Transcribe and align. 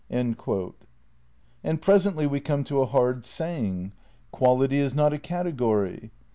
'And 0.09 0.33
presently 1.79 2.25
we 2.25 2.39
come 2.39 2.63
to 2.63 2.81
a 2.81 2.87
hard 2.87 3.23
saying. 3.23 3.91
''Quality 4.31 4.79
is 4.79 4.95
not 4.95 5.13
a 5.13 5.19
category." 5.19 6.09